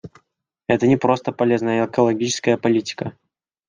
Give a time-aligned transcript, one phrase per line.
[0.65, 3.15] Это не просто полезная экологическая политика.